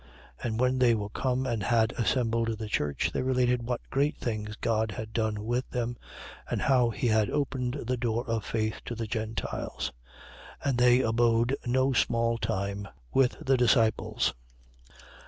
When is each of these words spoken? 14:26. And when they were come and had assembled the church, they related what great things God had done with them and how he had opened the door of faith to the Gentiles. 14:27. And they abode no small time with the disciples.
14:26. 0.39 0.45
And 0.47 0.59
when 0.59 0.79
they 0.79 0.95
were 0.95 1.09
come 1.09 1.45
and 1.45 1.61
had 1.61 1.91
assembled 1.91 2.57
the 2.57 2.67
church, 2.67 3.11
they 3.13 3.21
related 3.21 3.61
what 3.61 3.87
great 3.91 4.17
things 4.17 4.55
God 4.55 4.93
had 4.93 5.13
done 5.13 5.45
with 5.45 5.69
them 5.69 5.95
and 6.49 6.63
how 6.63 6.89
he 6.89 7.05
had 7.09 7.29
opened 7.29 7.75
the 7.85 7.97
door 7.97 8.25
of 8.27 8.43
faith 8.43 8.81
to 8.85 8.95
the 8.95 9.05
Gentiles. 9.05 9.91
14:27. 10.63 10.69
And 10.69 10.77
they 10.79 11.01
abode 11.01 11.55
no 11.67 11.93
small 11.93 12.39
time 12.39 12.87
with 13.13 13.37
the 13.45 13.57
disciples. 13.57 14.33